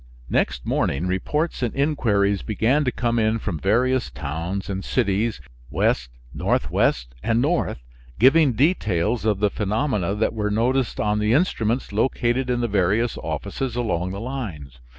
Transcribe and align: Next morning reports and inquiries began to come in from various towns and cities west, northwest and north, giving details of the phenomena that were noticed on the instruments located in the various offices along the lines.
Next 0.31 0.65
morning 0.65 1.05
reports 1.05 1.61
and 1.61 1.75
inquiries 1.75 2.41
began 2.41 2.83
to 2.85 2.91
come 2.91 3.19
in 3.19 3.37
from 3.37 3.59
various 3.59 4.09
towns 4.09 4.67
and 4.67 4.83
cities 4.83 5.39
west, 5.69 6.09
northwest 6.33 7.13
and 7.21 7.39
north, 7.39 7.83
giving 8.17 8.53
details 8.53 9.25
of 9.25 9.39
the 9.41 9.51
phenomena 9.51 10.15
that 10.15 10.33
were 10.33 10.49
noticed 10.49 10.99
on 10.99 11.19
the 11.19 11.33
instruments 11.33 11.91
located 11.93 12.49
in 12.49 12.61
the 12.61 12.67
various 12.67 13.15
offices 13.19 13.75
along 13.75 14.09
the 14.09 14.19
lines. 14.19 14.79